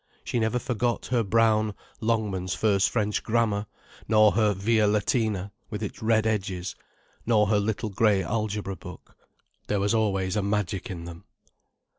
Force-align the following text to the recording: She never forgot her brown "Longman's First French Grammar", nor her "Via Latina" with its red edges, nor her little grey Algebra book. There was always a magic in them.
She 0.23 0.39
never 0.39 0.57
forgot 0.57 1.05
her 1.05 1.21
brown 1.21 1.75
"Longman's 1.99 2.55
First 2.55 2.89
French 2.89 3.21
Grammar", 3.21 3.67
nor 4.07 4.31
her 4.31 4.55
"Via 4.55 4.87
Latina" 4.87 5.51
with 5.69 5.83
its 5.83 6.01
red 6.01 6.25
edges, 6.25 6.75
nor 7.27 7.45
her 7.49 7.59
little 7.59 7.89
grey 7.91 8.23
Algebra 8.23 8.75
book. 8.75 9.15
There 9.67 9.79
was 9.79 9.93
always 9.93 10.35
a 10.35 10.41
magic 10.41 10.89
in 10.89 11.05
them. 11.05 11.25